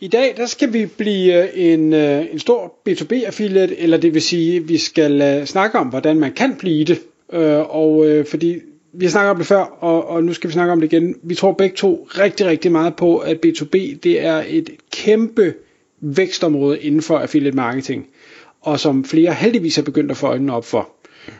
[0.00, 4.14] I dag der skal vi blive øh, en, øh, en stor B2B affiliate, eller det
[4.14, 6.98] vil sige, vi skal øh, snakke om, hvordan man kan blive det.
[7.68, 8.58] Og fordi
[8.92, 11.16] vi har snakket om det før, og, og nu skal vi snakke om det igen.
[11.22, 15.54] Vi tror begge to rigtig, rigtig meget på, at B2B det er et kæmpe
[16.00, 18.06] vækstområde inden for affiliate marketing,
[18.62, 20.88] og som flere heldigvis er begyndt at få øjnene op for.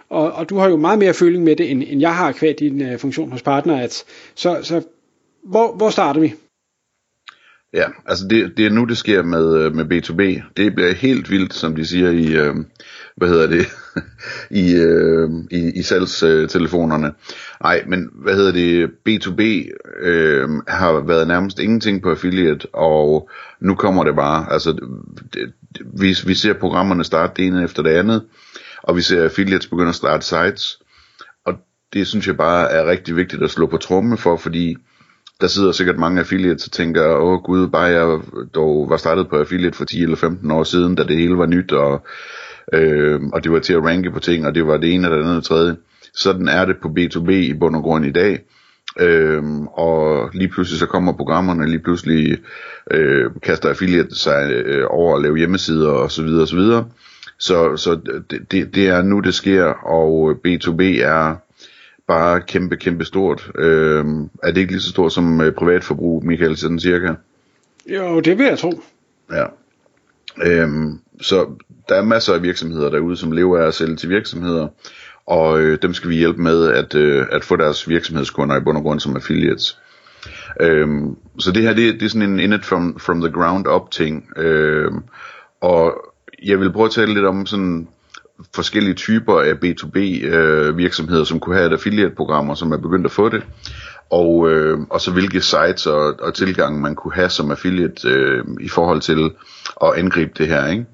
[0.09, 2.55] Og, og du har jo meget mere føling med det, end, end jeg har kvad
[2.55, 3.81] din uh, funktion hos partner.
[3.81, 4.05] At,
[4.35, 4.83] så så
[5.45, 6.35] hvor, hvor starter vi?
[7.73, 10.53] Ja, altså det, det er nu, det sker med, øh, med B2B.
[10.57, 12.55] Det bliver helt vildt, som de siger i, øh,
[13.17, 13.67] hvad hedder det,
[14.63, 17.13] i, øh, i, i salgstelefonerne.
[17.63, 19.43] Nej, men hvad hedder det, B2B
[20.01, 24.53] øh, har været nærmest ingenting på affiliate, og nu kommer det bare.
[24.53, 24.73] Altså,
[25.35, 25.53] det,
[26.01, 28.25] vi, vi ser programmerne starte det ene efter det andet,
[28.83, 30.79] og vi ser affiliates begynde at starte sites,
[31.45, 31.55] og
[31.93, 34.77] det synes jeg bare er rigtig vigtigt at slå på tromme for, fordi
[35.41, 38.21] der sidder sikkert mange affiliates og tænker, åh gud, bare jeg
[38.55, 41.47] dog var startet på affiliate for 10 eller 15 år siden, da det hele var
[41.47, 42.07] nyt, og,
[42.73, 45.17] øh, og det var til at ranke på ting, og det var det ene eller
[45.17, 45.77] det andet og tredje.
[46.15, 48.41] Sådan er det på B2B i bund og grund i dag.
[49.01, 52.39] Øhm, og lige pludselig så kommer programmerne, lige pludselig
[52.91, 56.87] øh, kaster affiliate sig øh, over at lave hjemmesider og så videre og så videre.
[57.39, 58.01] Så, så
[58.51, 61.37] det, det er nu det sker, og B2B er
[62.09, 63.51] bare kæmpe, kæmpe stort.
[63.59, 64.05] Øh,
[64.43, 67.15] er det ikke lige så stort som øh, privatforbrug, Michael, sådan cirka?
[67.87, 68.81] Jo, det vil jeg tro.
[69.33, 69.45] Ja.
[70.43, 71.47] Øhm, så
[71.89, 74.69] der er masser af virksomheder derude, som lever af at sælge til virksomheder,
[75.27, 78.77] og øh, dem skal vi hjælpe med at, øh, at få deres virksomhedskunder i bund
[78.77, 79.79] og grund som affiliates.
[80.61, 83.67] Øhm, så det her, det, det er sådan en in it from, from the ground
[83.69, 85.03] up ting, øhm,
[85.61, 85.95] og
[86.43, 87.89] jeg vil prøve at tale lidt om sådan
[88.55, 93.13] forskellige typer af B2B øh, virksomheder, som kunne have et affiliate-programmer, som er begyndt at
[93.13, 93.43] få det,
[94.11, 98.45] og, øh, og så hvilke sites og, og tilgange man kunne have som affiliate øh,
[98.61, 99.31] i forhold til
[99.83, 100.67] at angribe det her.
[100.67, 100.87] Ikke?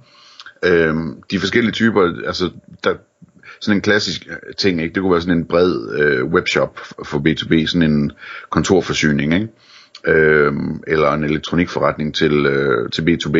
[0.65, 0.95] Øh,
[1.31, 2.51] de forskellige typer, altså
[2.85, 2.95] der,
[3.61, 4.27] sådan en klassisk
[4.59, 4.95] ting, ikke?
[4.95, 8.13] det kunne være sådan en bred øh, webshop for B2B, sådan en
[8.51, 9.49] kontorforsyning, ikke?
[10.07, 10.53] Øh,
[10.87, 13.37] eller en elektronikforretning til, øh, til B2B.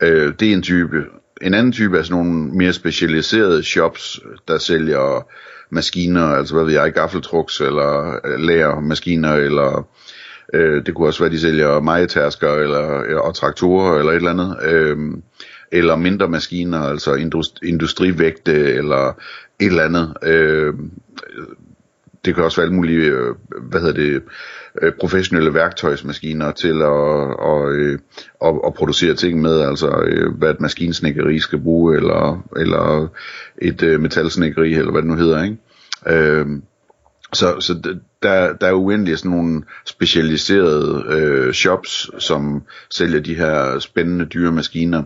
[0.00, 1.04] Øh, det er en type.
[1.42, 5.26] En anden type er sådan nogle mere specialiserede shops, der sælger
[5.70, 9.88] maskiner, altså hvad ved jeg, gaffeltruks eller øh, lagermaskiner, eller
[10.54, 14.30] øh, det kunne også være, de sælger majetasker eller, øh, og traktorer eller et eller
[14.30, 14.56] andet.
[14.62, 14.96] Øh,
[15.72, 17.14] eller mindre maskiner, altså
[17.62, 19.08] industrivægte eller
[19.60, 20.16] et eller andet.
[20.22, 20.74] Øh,
[22.24, 24.22] det kan også være alle mulige, øh, hvad hedder det,
[24.82, 27.98] øh, professionelle værktøjsmaskiner til at, og, øh,
[28.44, 33.08] at, producere ting med, altså øh, hvad et maskinsnækkeri skal bruge, eller, eller
[33.62, 35.56] et øh, metalsnækkeri, eller hvad det nu hedder, ikke?
[36.06, 36.62] Øhm,
[37.32, 43.78] så, så der, der er uendelig sådan nogle specialiserede øh, shops, som sælger de her
[43.78, 45.02] spændende dyre maskiner.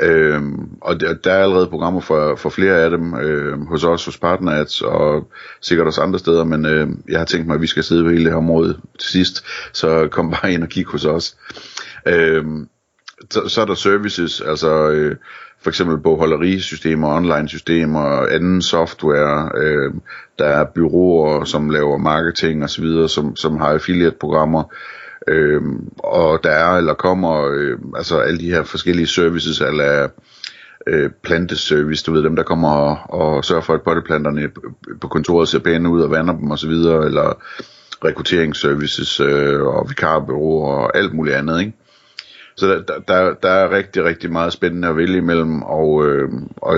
[0.00, 4.04] Øhm, og der, der er allerede programmer for, for flere af dem øh, hos os,
[4.04, 5.28] hos Partnerads og
[5.60, 8.10] sikkert også andre steder, men øh, jeg har tænkt mig, at vi skal sidde på
[8.10, 11.36] hele det her område til sidst, så kom bare ind og kig hos os.
[12.06, 12.68] Øhm,
[13.30, 15.16] så, så er der services, altså øh,
[15.62, 19.94] for eksempel bogholderisystemer, online-systemer, anden software, øh,
[20.38, 24.64] der er byråer, som laver marketing osv., som, som har affiliate-programmer,
[25.28, 25.62] Øh,
[25.98, 30.08] og der er eller kommer øh, altså alle de her forskellige services, eller
[30.86, 34.50] øh, planteservice, du ved dem der kommer og, og sørger for at potteplanterne
[35.00, 37.42] på kontoret ser pæne ud og vander dem osv., eller
[38.04, 41.72] rekrutteringsservices øh, og vikarbyråer og alt muligt andet, ikke?
[42.58, 46.76] Så der, der, der er rigtig, rigtig meget spændende at vælge imellem, og, øh, og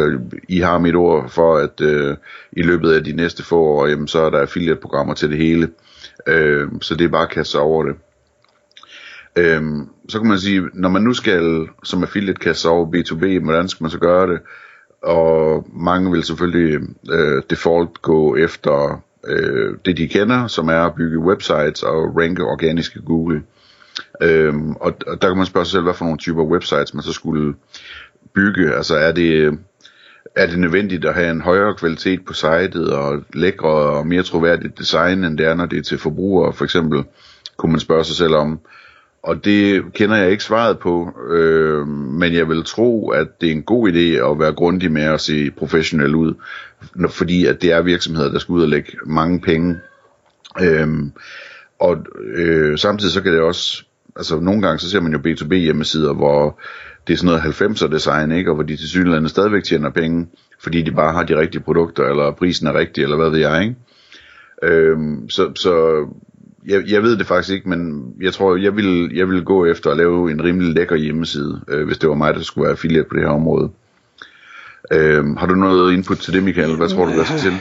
[0.48, 2.16] I har mit ord for, at øh,
[2.52, 5.68] i løbet af de næste få år, jamen, så er der affiliate-programmer til det hele.
[6.26, 7.94] Øh, så det er bare at kaste sig over det.
[9.38, 13.44] Øhm, så kan man sige, når man nu skal som affiliate kaste sig over B2B,
[13.44, 14.40] hvordan skal man så gøre det?
[15.02, 16.80] Og mange vil selvfølgelig
[17.10, 22.44] øh, default gå efter øh, det de kender, som er at bygge websites og ranke
[22.44, 23.42] organisk i Google.
[24.22, 27.02] Øhm, og, og der kan man spørge sig selv, hvad for nogle typer websites man
[27.02, 27.54] så skulle
[28.34, 28.74] bygge.
[28.74, 29.58] Altså er det,
[30.36, 34.78] er det nødvendigt at have en højere kvalitet på sitet og lækre og mere troværdigt
[34.78, 37.04] design, end det er, når det er til forbrugere for eksempel,
[37.56, 38.60] kunne man spørge sig selv om
[39.28, 43.52] og det kender jeg ikke svaret på, øh, men jeg vil tro, at det er
[43.52, 46.34] en god idé at være grundig med at se professionel ud,
[47.08, 49.76] fordi at det er virksomheder, der skal ud og lægge mange penge.
[50.60, 50.88] Øh,
[51.80, 51.96] og
[52.34, 53.84] øh, samtidig så kan det også,
[54.16, 56.60] altså nogle gange så ser man jo B2B hjemmesider, hvor
[57.06, 58.50] det er sådan noget 90'er design, ikke?
[58.50, 60.26] og hvor de til synligheden stadigvæk tjener penge,
[60.60, 63.62] fordi de bare har de rigtige produkter, eller prisen er rigtig, eller hvad ved jeg,
[63.62, 63.76] ikke?
[64.62, 66.04] Øhm, så, så
[66.66, 69.90] jeg, jeg ved det faktisk ikke, men jeg tror, jeg vil, jeg vil gå efter
[69.90, 73.08] at lave en rimelig lækker hjemmeside, øh, hvis det var mig, der skulle være affiliate
[73.08, 73.70] på det her område.
[74.92, 76.76] Øh, har du noget input til det, Michael?
[76.76, 77.52] Hvad tror du, der skal til?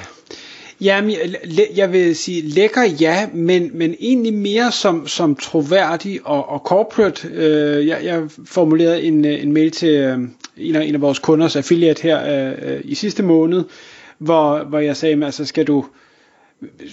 [0.82, 6.50] Jamen, jeg, jeg vil sige lækker ja, men, men egentlig mere som, som troværdig og,
[6.50, 7.28] og corporate.
[7.34, 10.20] Øh, jeg, jeg formulerede en, øh, en mail til øh,
[10.58, 13.64] en, af, en af vores kunders affiliate her øh, øh i sidste måned,
[14.18, 15.86] hvor, hvor jeg sagde, altså skal du,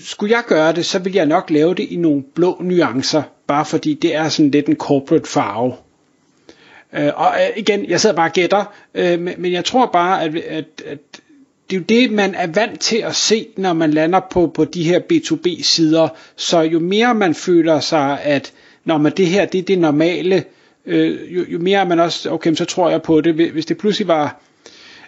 [0.05, 3.64] skulle jeg gøre det, så vil jeg nok lave det i nogle blå nuancer, bare
[3.64, 5.75] fordi det er sådan lidt en corporate farve.
[6.93, 8.64] Øh, og øh, igen, jeg sidder bare og gætter,
[8.94, 10.99] øh, men, men jeg tror bare, at, at, at
[11.70, 14.64] det er jo det, man er vant til at se, når man lander på, på
[14.64, 16.08] de her B2B-sider.
[16.37, 18.52] Så jo mere man føler sig, at
[18.84, 20.44] når man det her det er det normale,
[20.87, 23.34] øh, jo, jo mere er man også, okay, så tror jeg på det.
[23.34, 24.40] Hvis det pludselig var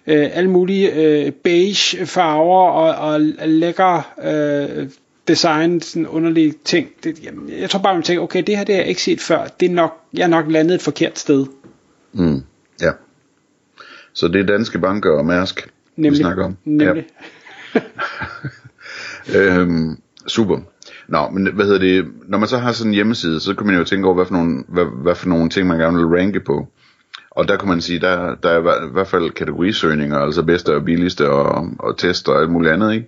[0.07, 4.89] øh, alle mulige øh, beige farver og, og lækre øh,
[5.29, 6.89] design, sådan underlige ting.
[7.05, 9.21] Det, jamen, jeg tror bare, man tænker, okay, det her det har jeg ikke set
[9.21, 9.47] før.
[9.61, 11.47] Det er nok, jeg er nok landet et forkert sted.
[12.13, 12.43] Mm,
[12.81, 12.91] ja.
[14.13, 16.13] Så det er danske banker og Mærsk, Nemlig.
[16.13, 16.57] vi snakker om.
[16.65, 17.07] Nemlig.
[17.75, 17.81] Ja.
[19.39, 20.59] øhm, super.
[21.09, 23.77] Nå, men hvad hedder det, når man så har sådan en hjemmeside, så kan man
[23.77, 26.41] jo tænke over, hvad for nogle, hvad, hvad for nogle ting, man gerne vil ranke
[26.41, 26.69] på.
[27.37, 30.85] Og der kan man sige, der, der er i hvert fald kategorisøgninger, altså bedste og
[30.85, 33.07] billigste og, og tester og alt muligt andet, ikke?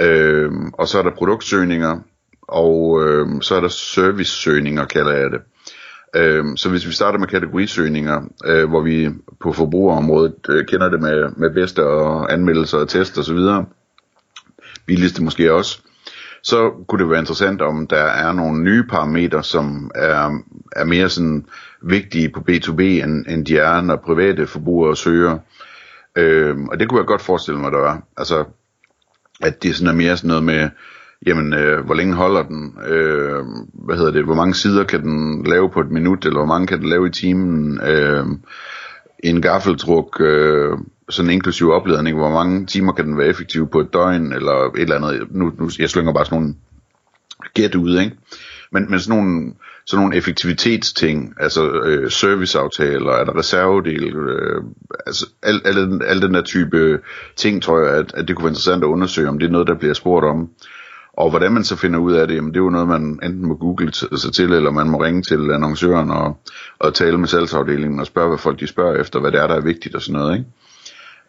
[0.00, 1.98] Øhm, og så er der produktsøgninger,
[2.42, 5.40] og øhm, så er der servicesøgninger, kalder jeg det.
[6.16, 9.10] Øhm, så hvis vi starter med kategorisøgninger, øh, hvor vi
[9.40, 13.38] på forbrugerområdet øh, kender det med, med bedste og anmeldelser og test osv.,
[14.86, 15.80] billigste måske også,
[16.42, 20.38] så kunne det være interessant, om der er nogle nye parametre, som er,
[20.76, 21.46] er mere sådan
[21.82, 25.38] vigtige på B2B, end, end de er, når private forbrugere søger.
[26.16, 28.02] Øhm, og det kunne jeg godt forestille mig, der var.
[28.16, 28.44] Altså,
[29.42, 30.70] at det sådan er mere sådan noget med,
[31.26, 32.78] jamen, øh, hvor længe holder den?
[32.86, 33.44] Øh,
[33.74, 34.24] hvad hedder det?
[34.24, 37.06] Hvor mange sider kan den lave på et minut, eller hvor mange kan den lave
[37.06, 37.80] i timen?
[37.80, 38.26] Øh,
[39.24, 40.78] en gaffeltruk, øh,
[41.08, 44.80] sådan inklusiv opladning, hvor mange timer kan den være effektiv på et døgn, eller et
[44.80, 45.26] eller andet.
[45.30, 46.54] Nu, nu jeg slynger bare sådan nogle
[47.54, 48.16] gæt ud, ikke?
[48.74, 49.52] Men, men sådan nogle,
[49.86, 54.62] sådan nogle effektivitetsting, altså øh, serviceaftaler, er der reservedel, øh,
[55.06, 57.00] altså al, al, al den der type
[57.36, 59.66] ting, tror jeg, at, at det kunne være interessant at undersøge, om det er noget,
[59.66, 60.48] der bliver spurgt om.
[61.12, 63.48] Og hvordan man så finder ud af det, jamen det er jo noget, man enten
[63.48, 66.36] må google sig til, eller man må ringe til annoncøren og,
[66.78, 69.54] og tale med salgsafdelingen og spørge, hvad folk de spørger efter, hvad det er, der
[69.54, 70.50] er vigtigt og sådan noget, ikke?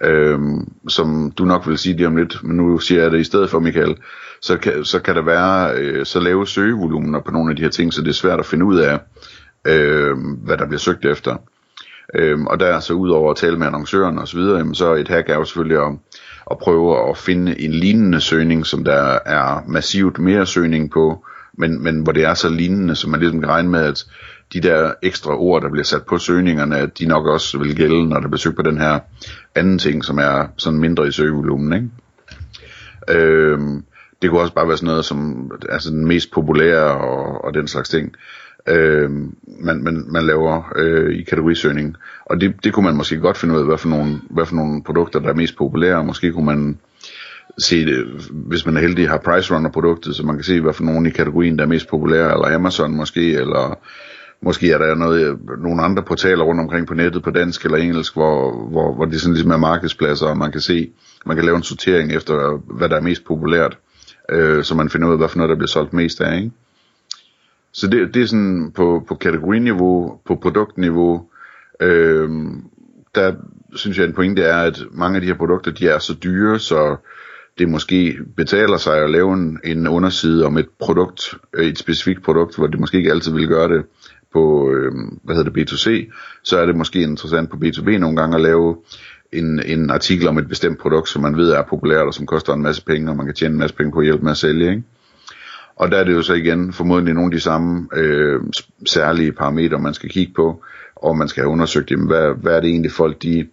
[0.06, 3.24] Øhm, som du nok vil sige lige om lidt, men nu siger jeg det i
[3.24, 3.96] stedet for, Michael,
[4.42, 7.70] så kan, så kan der være øh, så lave søgevolumener på nogle af de her
[7.70, 9.00] ting, så det er svært at finde ud af,
[9.68, 11.36] øh, hvad der bliver søgt efter.
[12.16, 14.94] Øhm, og der så ud over at tale med annoncøren og så videre, jamen, så
[14.94, 15.94] et hack er jo selvfølgelig at,
[16.52, 21.26] at prøve at finde en lignende søgning, som der er massivt mere søgning på,
[21.58, 24.06] men, men hvor det er så lignende, så man ligesom kan regne med, at
[24.54, 28.10] de der ekstra ord, der bliver sat på søgningerne, at de nok også vil gælde,
[28.10, 29.00] når der bliver søgt på den her
[29.56, 31.90] anden ting, som er sådan mindre i søgevolumen, ikke?
[33.20, 33.84] Øhm,
[34.22, 37.68] det kunne også bare være sådan noget som altså den mest populære og, og den
[37.68, 38.16] slags ting
[38.68, 39.12] øh,
[39.60, 41.96] man, man, man laver øh, i kategorisøgning.
[42.26, 44.56] Og det, det kunne man måske godt finde ud af, hvad for, nogle, hvad for
[44.56, 46.04] nogle produkter, der er mest populære.
[46.04, 46.80] Måske kunne man
[47.60, 50.74] se det, hvis man er heldig, har Price Runner produktet, så man kan se, hvad
[50.74, 53.80] for nogle i kategorien, der er mest populære, eller Amazon måske, eller
[54.42, 58.14] måske er der noget, nogle andre portaler rundt omkring på nettet på dansk eller engelsk,
[58.14, 60.92] hvor, hvor, hvor det sådan ligesom er markedspladser, og man kan se,
[61.26, 63.78] man kan lave en sortering efter, hvad der er mest populært,
[64.32, 66.52] øh, så man finder ud af, hvad for noget, der bliver solgt mest af, ikke?
[67.72, 71.26] Så det, det er sådan på, på kategoriniveau, på produktniveau,
[71.80, 72.30] øh,
[73.16, 73.34] der
[73.76, 76.60] synes jeg en pointe er, at mange af de her produkter, de er så dyre,
[76.60, 76.96] så
[77.58, 82.24] det måske betaler sig at lave en, en underside om et produkt, øh, et specifikt
[82.24, 83.86] produkt, hvor det måske ikke altid vil gøre det
[84.34, 84.92] på, øh,
[85.24, 86.12] hvad hedder det, B2C,
[86.44, 88.76] så er det måske interessant på B2B nogle gange at lave
[89.32, 92.54] en, en artikel om et bestemt produkt, som man ved er populært og som koster
[92.54, 94.38] en masse penge, og man kan tjene en masse penge på at hjælpe med at
[94.38, 94.84] sælge, ikke?
[95.76, 98.42] Og der er det jo så igen formodentlig nogle af de samme øh,
[98.90, 100.64] særlige parametre, man skal kigge på,
[100.96, 103.48] og man skal have undersøgt, jamen, hvad, hvad er det egentlig folk, de,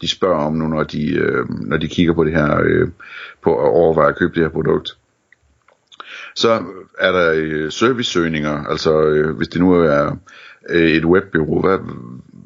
[0.00, 2.88] de spørger om nu, når de, øh, når de kigger på det her, øh,
[3.42, 4.96] på at overveje at købe det her produkt.
[6.34, 6.62] Så
[6.98, 10.16] er der øh, servicesøgninger, altså øh, hvis det nu er,
[10.68, 11.78] øh, et webbureau, hvad,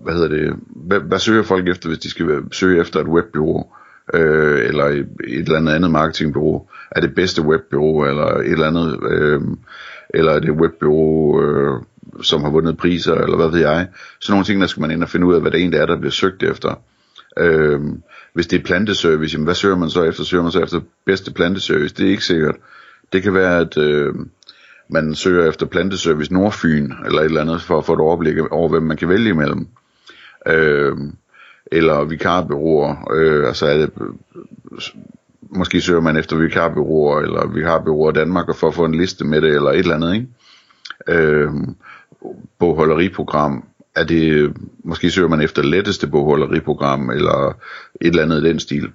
[0.03, 3.67] hvad hedder det, hvad, hvad søger folk efter, hvis de skal søge efter et webbureau,
[4.15, 6.69] øh, eller et, et eller andet andet marketingbureau?
[6.91, 9.41] Er det bedste webbureau, eller et eller andet, øh,
[10.15, 11.81] eller er det webbureau, øh,
[12.23, 13.89] som har vundet priser, eller hvad ved jeg?
[14.21, 15.87] Så nogle ting, der skal man ind og finde ud af, hvad det egentlig er,
[15.87, 16.81] der bliver søgt efter.
[17.39, 17.81] Øh,
[18.33, 20.25] hvis det er planteservice, jamen hvad søger man så efter?
[20.25, 21.95] Søger man så efter bedste planteservice?
[21.95, 22.57] Det er ikke sikkert.
[23.13, 24.15] Det kan være, at øh,
[24.89, 28.69] man søger efter planteservice Nordfyn, eller et eller andet, for at få et overblik over,
[28.69, 29.69] hvem man kan vælge imellem.
[30.47, 30.97] Øh,
[31.67, 34.09] eller vikarbyråer, øh, altså er det, øh,
[35.41, 39.41] måske søger man efter vikarbyråer, eller vikarbyråer Danmark, og for at få en liste med
[39.41, 40.27] det, eller et eller andet, ikke?
[41.09, 41.51] Øh,
[42.59, 43.65] bogholderiprogram,
[43.97, 47.57] er det, måske søger man efter letteste bogholderiprogram, eller
[48.01, 48.93] et eller andet i den stil.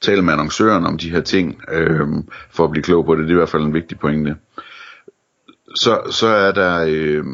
[0.00, 2.08] Taler med annoncøren om de her ting, øh,
[2.50, 4.36] for at blive klog på det, det er i hvert fald en vigtig pointe.
[5.74, 7.24] Så, så er der øh,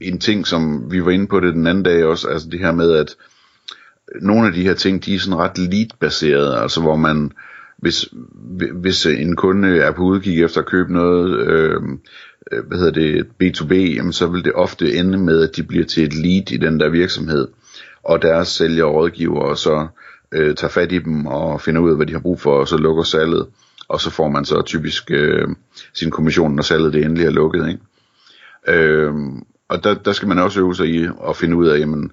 [0.00, 2.72] en ting, som vi var inde på det den anden dag også, altså det her
[2.72, 3.16] med, at
[4.22, 7.32] nogle af de her ting, de er sådan ret lead-baserede, altså hvor man,
[7.78, 8.08] hvis,
[8.74, 11.82] hvis en kunde er på udkig efter at købe noget, øh,
[12.52, 15.84] øh hvad hedder det, B2B, jamen så vil det ofte ende med, at de bliver
[15.84, 17.48] til et lead i den der virksomhed,
[18.04, 19.86] og deres sælger og rådgiver så
[20.32, 22.68] øh, tager fat i dem og finder ud af, hvad de har brug for, og
[22.68, 23.46] så lukker salget,
[23.88, 25.48] og så får man så typisk øh,
[25.94, 27.68] sin kommission, når salget det endelig er lukket.
[27.68, 27.80] Ikke?
[28.82, 29.14] Øh,
[29.68, 32.12] og der, der skal man også øve sig i at finde ud af, jamen,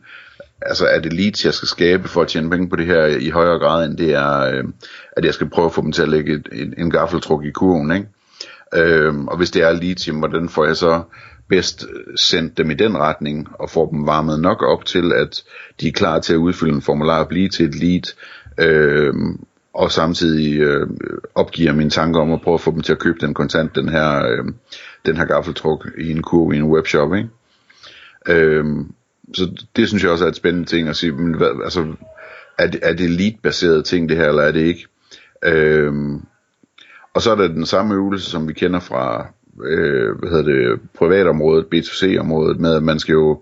[0.62, 3.30] altså er det leads, jeg skal skabe for at tjene penge på det her i
[3.30, 4.64] højere grad, end det er, øh,
[5.18, 7.52] at jeg skal prøve at få dem til at lægge et, en, en gaffeltruk i
[7.52, 8.08] kurven, ikke?
[8.74, 11.02] Øh, og hvis det er leads, jamen, hvordan får jeg så
[11.50, 11.86] bedst
[12.20, 15.44] sendt dem i den retning, og får dem varmet nok op til, at
[15.82, 18.16] de er klar til at udfylde en formular og blive til et lead,
[18.58, 19.14] øh,
[19.74, 20.88] og samtidig øh,
[21.36, 23.90] opgiver mine tanker om at prøve at få dem til at købe den kontant, den
[23.90, 24.46] her, øh,
[25.06, 27.30] den her gaffeltruk i en kurve i en webshop, ikke?
[28.28, 28.92] Øhm,
[29.34, 31.94] så det synes jeg også er et spændende ting at sige, men hvad, altså,
[32.58, 34.88] er det, er det lead-baseret ting det her, eller er det ikke?
[35.46, 36.22] Øhm,
[37.13, 39.27] og så er der den samme øvelse, som vi kender fra
[39.63, 43.41] øh, hvad hedder det, privatområdet, B2C-området, med at man skal jo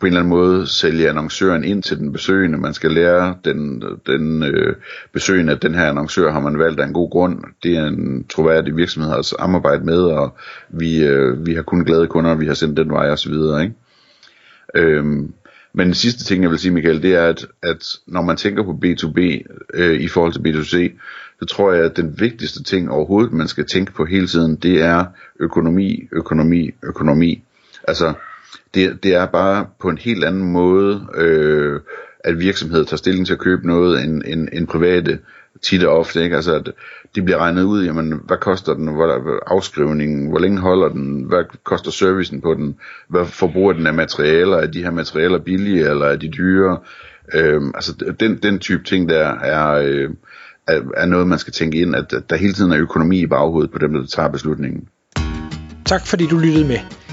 [0.00, 2.58] på en eller anden måde sælge annoncøren ind til den besøgende.
[2.58, 4.76] Man skal lære den, den øh,
[5.12, 7.38] besøgende, at den her annoncør har man valgt af en god grund.
[7.62, 10.36] Det er en troværdig virksomhed at samarbejde med, og
[10.68, 13.32] vi, øh, vi har kun glade kunder, vi har sendt den vej osv.
[13.32, 13.72] Ikke?
[14.74, 15.32] Øhm,
[15.74, 18.62] men den sidste ting, jeg vil sige, Michael, det er, at, at når man tænker
[18.62, 19.42] på B2B
[19.74, 20.98] øh, i forhold til B2C,
[21.40, 24.82] så tror jeg, at den vigtigste ting overhovedet, man skal tænke på hele tiden, det
[24.82, 25.04] er
[25.40, 27.42] økonomi, økonomi, økonomi.
[27.88, 28.12] Altså,
[28.74, 31.80] det, det er bare på en helt anden måde, øh,
[32.24, 35.18] at virksomheder tager stilling til at købe noget, end, end, end private
[35.62, 36.36] tit og ofte, ikke?
[36.36, 36.70] Altså, at
[37.14, 41.44] de bliver regnet ud, jamen, hvad koster den, hvor afskrivningen, hvor længe holder den, hvad
[41.64, 42.76] koster servicen på den,
[43.08, 46.78] hvad forbruger den af materialer, er de her materialer billige, eller er de dyre,
[47.34, 50.10] øhm, altså, den, den type ting der er, øh,
[50.68, 53.26] er, er noget, man skal tænke ind, at, at der hele tiden er økonomi i
[53.26, 54.88] baghovedet på dem, der tager beslutningen.
[55.84, 56.78] Tak fordi du lyttede med.